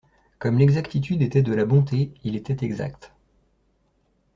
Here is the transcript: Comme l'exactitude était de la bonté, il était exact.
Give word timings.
Comme 0.39 0.57
l'exactitude 0.57 1.21
était 1.21 1.43
de 1.43 1.53
la 1.53 1.63
bonté, 1.63 2.11
il 2.23 2.35
était 2.35 2.65
exact. 2.65 3.11